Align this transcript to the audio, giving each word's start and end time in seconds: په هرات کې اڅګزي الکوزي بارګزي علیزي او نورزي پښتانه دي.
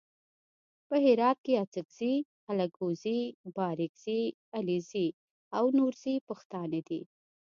په 0.87 0.95
هرات 1.05 1.37
کې 1.45 1.53
اڅګزي 1.63 2.13
الکوزي 2.51 3.19
بارګزي 3.55 4.21
علیزي 4.57 5.07
او 5.57 5.65
نورزي 5.77 6.15
پښتانه 6.27 6.79
دي. 6.89 7.01